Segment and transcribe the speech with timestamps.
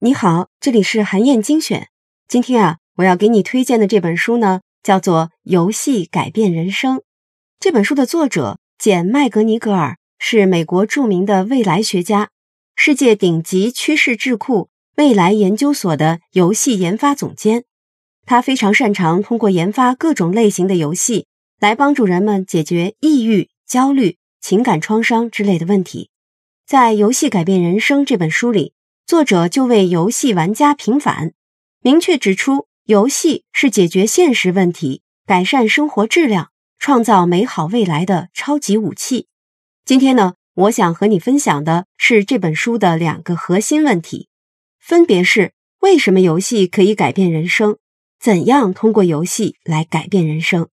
[0.00, 1.88] 你好，这里是韩燕精选。
[2.28, 6.98] 今天啊，我要给你推荐的这本书呢，叫做《游戏改变人生》。
[7.58, 12.30] 这本书的作者简·麦格尼格尔是美国著名的未来学家，
[12.76, 17.64] 世界顶级趋势智库未来研究所的游戏研发总监。
[18.24, 21.26] 他非常擅长通过研发各种类型的游戏，
[21.58, 26.10] 来帮助人们解决抑郁、焦虑、情感创伤之类的问题。
[26.68, 28.74] 在《游戏改变人生》这本书里。
[29.06, 31.32] 作者就为游戏玩家平反，
[31.80, 39.28] 明确指出，游戏是解决现实问题、改善生活质量、创造美好未来的超级武器。
[39.86, 44.28] 今天呢，我想和你分享的是这本书的两个核心问题，
[44.78, 47.78] 分别是为什么游戏可以改变人生，
[48.20, 50.68] 怎样通过游戏来改变人生。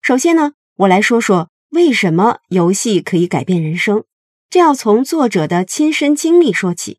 [0.00, 4.04] 首先呢，我来说说为什么游戏可以改变人生，
[4.50, 6.98] 这要从作者的亲身经历说起。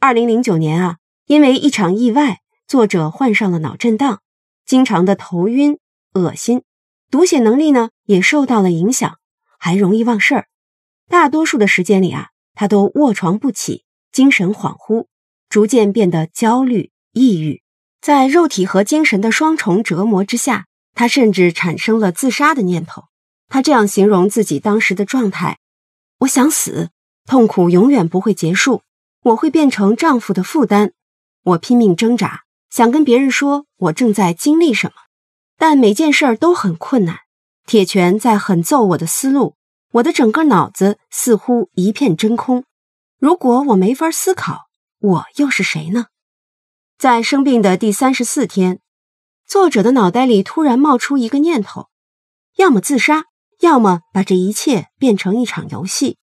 [0.00, 0.96] 二零零九年啊，
[1.26, 4.20] 因为一场意外，作者患上了脑震荡，
[4.66, 5.78] 经常的头晕、
[6.14, 6.62] 恶心，
[7.08, 9.16] 读写能力呢也受到了影响，
[9.60, 10.48] 还容易忘事儿。
[11.08, 15.06] 大多数的时间里啊，他都卧床不起，精神恍惚，
[15.48, 17.62] 逐渐变得焦虑、抑郁。
[18.00, 23.04] 在肉体和精神的双重折磨之下，他甚至产生了自杀的念头。
[23.48, 25.58] 他这样形容自己当时的状态
[26.22, 26.90] ：“我想死，
[27.26, 28.82] 痛苦永远不会结束。”
[29.26, 30.94] 我会变成丈夫的负担，
[31.44, 34.94] 我拼命挣扎，想跟别人说我正在经历什么，
[35.56, 37.20] 但每件事儿都很困难。
[37.64, 39.54] 铁拳在狠揍我的思路，
[39.92, 42.64] 我的整个脑子似乎一片真空。
[43.20, 44.62] 如果我没法思考，
[44.98, 46.06] 我又是谁呢？
[46.98, 48.80] 在生病的第三十四天，
[49.46, 51.90] 作者的脑袋里突然冒出一个念头：
[52.56, 53.26] 要么自杀，
[53.62, 56.18] 要么把这一切变成一场游戏。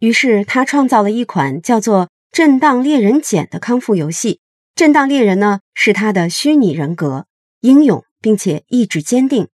[0.00, 2.10] 于是他创造了一款叫做。
[2.32, 4.38] 震荡猎人简的康复游戏，
[4.76, 7.26] 震荡猎人呢是他的虚拟人格，
[7.60, 9.48] 英勇并且意志坚定。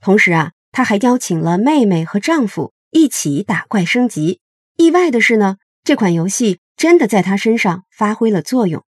[0.00, 4.38] 同时啊，他还邀请了妹妹和丈夫一起打怪升级。
[4.76, 8.84] 意外的是呢，这款游戏真的在他身上发挥了作用。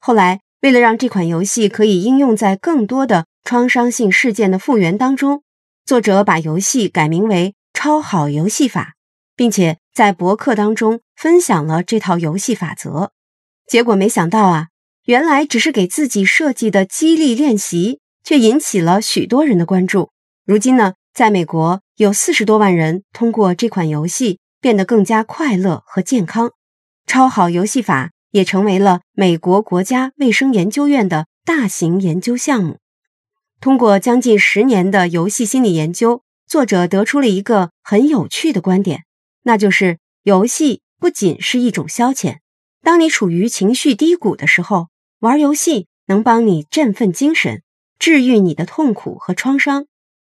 [0.00, 5.42] 后来，为了让这款游戏可以应用在更多的创伤性事件的复原当中，
[5.84, 8.94] 作者把游戏改名为“超好游戏法”，
[9.36, 9.78] 并且。
[9.94, 13.10] 在博客当中分享了这套游戏法则，
[13.66, 14.68] 结果没想到啊，
[15.04, 20.08] 原来只是给自己设计的激励练习，却引起了许多人的关注。
[20.46, 26.52] 如今呢，在美国有四十多万人通过这款游戏变得更加快乐和健康。
[27.06, 32.78] 超好游戏法也成为了美国国家卫生研究院的大型研究项目。
[33.62, 39.04] 通过将近十年的游戏心理研究，作者得出了一个很有趣的观点。
[39.44, 42.38] 那就是游戏不仅是一种消遣。
[42.82, 44.88] 当你处于情绪低谷的时候，
[45.20, 47.62] 玩游戏能帮你振奋精神，
[48.00, 49.86] 治愈你的痛苦和创伤。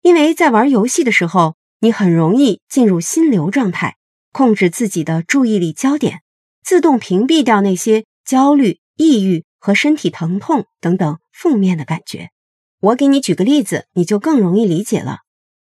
[0.03, 3.97] 因为在玩游戏的时候，你很容易进入心流状态，
[4.31, 6.21] 控制自己的注意力焦点，
[6.63, 12.31] 自动屏蔽掉那些焦虑、抑郁和身体疼痛等等负面的感觉。
[12.81, 15.21] 我给你举个例子，你就更容易理解了。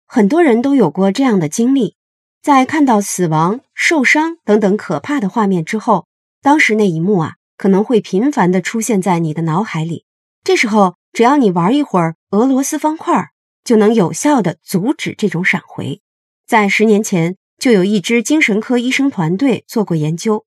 [0.07, 1.95] 很多人都有过这样的经历。
[2.41, 6.07] 在看到死亡、受伤等等可怕的画面之后，
[6.41, 10.05] 当时那一幕啊，可能会频繁的出现在你的脑海里。
[10.43, 13.29] 这时候，只要你玩一会儿俄罗斯方块，
[13.63, 16.01] 就能有效的阻止这种闪回。
[16.45, 20.45] 在十年前，就有一支精神科医生团队做过研究，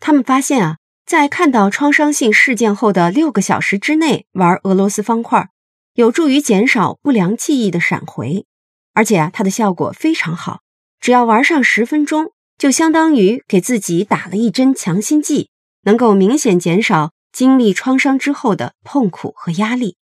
[0.00, 5.50] 他们发现啊，在看到创伤性事件后的六个小时之内玩俄罗斯方块，
[5.94, 8.46] 有助于减少不良记忆的闪回，
[8.94, 10.60] 而且啊，它的效果非常好。
[11.00, 15.50] 只要玩上十分钟，就相当于给自己打了一针强心剂，
[15.82, 19.96] 能够明显减少经历创伤之后的痛苦和压力。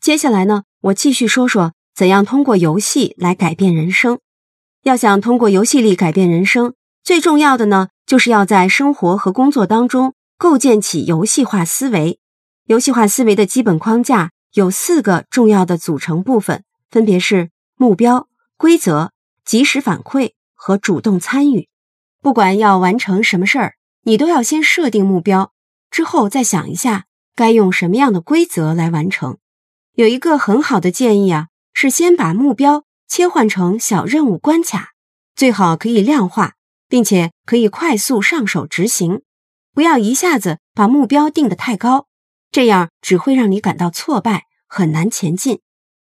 [0.00, 4.20] 接下来呢，我继续说说怎样通过游戏来改变人生。
[4.84, 12.20] 要想通过游戏力改变人生，最重要的呢，就是要在生活和工作当中构建起游戏化思维。
[12.66, 19.12] 游戏化思维的基本框架有四个重要的组成部分，分别是目标、规则、
[19.44, 20.32] 及时反馈。
[20.64, 21.68] 和主动参与，
[22.20, 25.52] 不管要完成什么事儿，你都要先设定目标，
[25.90, 29.38] 之后再想一下该用什么样的规则来完成。
[29.94, 34.90] 有一个很好的建议啊，是先把目标切换成小任务关卡，
[35.34, 36.54] 最好可以量化，
[36.88, 39.22] 并且可以快速上手执行。
[39.74, 42.06] 不要一下子把目标定得太高，
[42.52, 45.60] 这样只会让你感到挫败，很难前进。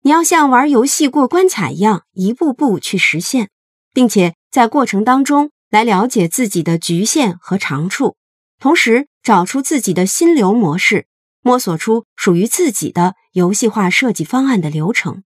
[0.02, 3.50] 你要像玩游戏过关卡一样，一步步去实现。
[3.96, 8.18] 并且在过程当中来了解自己的局限和长处，
[8.60, 11.08] 同时找出自己的心流模式，
[11.42, 15.24] 摸索出属于自己的游戏化设计方案的流程。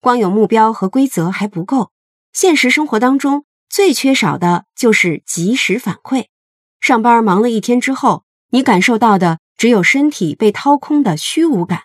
[0.00, 1.90] 光有目标和规则还不够，
[2.32, 6.26] 现实生活当中最缺少的就是及时反馈。
[6.80, 11.82] 上班忙了一天之后，你感受到的只有身体被掏空的虚无感，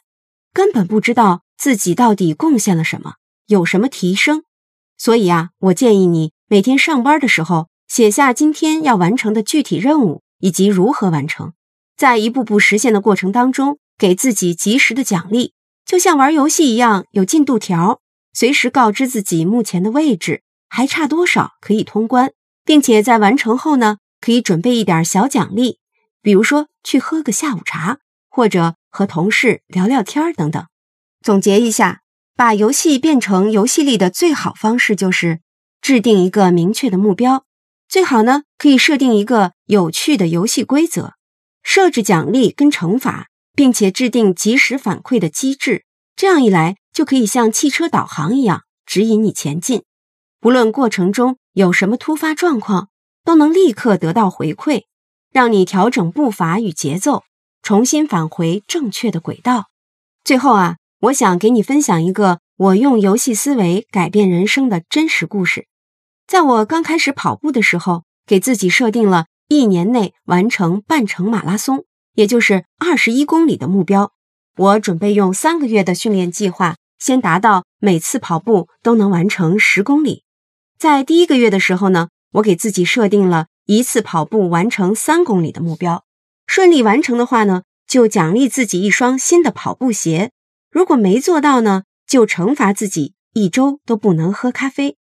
[0.54, 3.16] 根本不知道自己到底贡献了什么，
[3.48, 4.44] 有什么提升。
[4.96, 11.54] 所以啊，我建议你每天上班的时候写下今天要完成的具体任务以及如何完成，
[11.98, 15.54] 在一步步实现的过程当中，给自己及时的奖励，
[15.84, 18.02] 就像玩游戏一样，有进度条，
[18.34, 22.32] 随时告知自己目前的位置，还差多少可以通关，
[22.64, 25.80] 并且在完成后呢，可以准备一点小奖励，
[26.24, 30.66] 比如说去喝个下午茶，或者和同事聊聊天等等。
[31.22, 32.00] 总结一下。
[32.36, 35.42] 把游戏变成游戏力的最好方式就是
[35.82, 37.46] 制定一个明确的目标，
[37.88, 41.14] 最好呢可以设定一个有趣的游戏规则，
[41.62, 45.86] 设置奖励跟惩罚，并且制定及时反馈的机制。
[46.16, 49.84] 这样一来，就可以像汽车导航一样指引你前进，
[50.40, 52.90] 不论过程中有什么突发状况，
[53.24, 54.86] 都能立刻得到回馈，
[55.34, 57.24] 让你调整步伐与节奏，
[57.62, 59.68] 重新返回正确的轨道。
[60.24, 60.78] 最后啊。
[61.04, 65.68] 我想给你分享一个我用游戏思维改变人生的真实故事。
[66.26, 71.84] 在我刚开始跑步的时候，给自己设定了一年内完成半程马拉松，
[72.14, 74.14] 也就是二十一公里的目标。
[74.56, 80.24] 我准备用三个月的训练计划，先达到每次跑步都能完成十公里。
[80.80, 86.06] 在第一个月的时候呢，我给自己设定了一次跑步完成三公里的目标。
[86.46, 90.32] 顺利完成的话呢，就奖励自己一双新的跑步鞋。
[90.70, 94.98] 如果没做到呢，就惩罚自己一周都不能喝咖啡。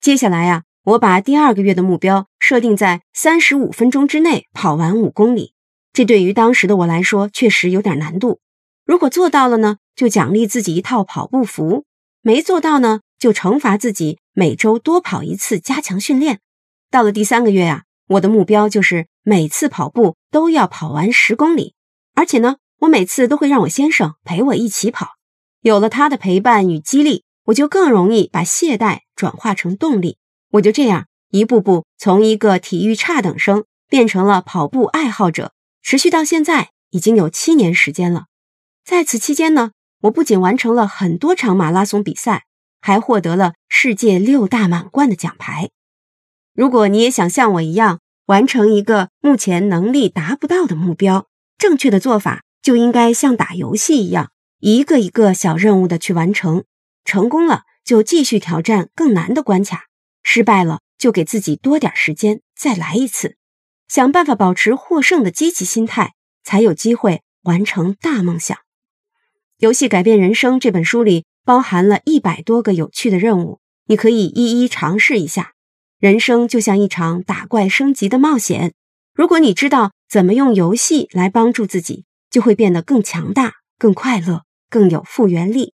[0.00, 5.54] 接下来呀，我把第二个月的目标设定在三十五分钟之内跑完五公里。
[5.92, 8.40] 这对于当时的我来说确实有点难度。
[8.84, 11.84] 如果做到了呢，就奖励自己一套跑步服；
[12.20, 16.40] 没做到呢，就惩罚自己每周多跑一次，加强训练。
[16.90, 21.74] 到了第三个月呀，我的目标就是每次跑步都要跑完十公里，
[22.14, 22.56] 而且呢。
[22.82, 25.10] 我每次都会让我先生陪我一起跑，
[25.60, 30.18] 有了他的陪伴与激励，我就更容易把懈怠转化成动力。
[30.50, 38.24] 我就这样一步步从一个体育差等生变成了跑步爱好者，持续到现在已经有七年时间了。
[38.84, 39.70] 在此期间呢，
[40.00, 42.46] 我不仅完成了很多场马拉松比赛，
[42.80, 45.70] 还获得了世界六大满贯的奖牌。
[46.54, 51.26] 如果你也想像我一样完成一个目前能力达不到的目标，
[51.58, 52.42] 正确的做法。
[52.62, 56.62] 就应该像打游戏一样，一个一个小任务的去完成。
[57.04, 59.86] 成功了就继续挑战更难的关卡，
[60.22, 63.36] 失败了就给自己多点时间再来一次，
[63.88, 66.12] 想办法保持获胜的积极心态，
[66.44, 68.56] 才有机会完成大梦想。
[69.56, 75.51] 《游戏改变人生》这本书里包含了一百多个有趣的任务，你可以一一尝试一下。
[76.02, 78.74] 人生就像一场打怪升级的冒险，
[79.14, 82.04] 如果你知道怎么用游戏来帮助自己。
[82.32, 85.74] 就会变得更强大、更快乐、更有复原力。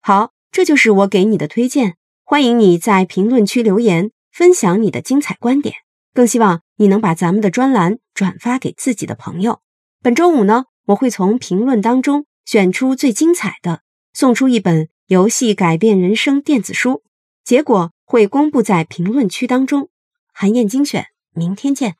[0.00, 1.96] 好，这就是我给你的推荐。
[2.24, 5.74] 欢迎你在评论区留言，分享你的精彩观点。
[6.14, 9.60] 更希望你能把咱们的专栏转发给自己的朋友。
[10.02, 13.82] 本周五呢，我会从评论当中选出最精彩的，
[14.14, 17.02] 送出一本《游戏改变人生》电子书。
[17.44, 19.88] 结果会公布在评论区当中。
[20.32, 21.94] 韩燕精选，明天见。